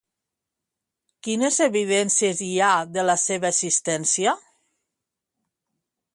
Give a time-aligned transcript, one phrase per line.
[1.27, 4.35] Quines evidències hi ha de la seva existència?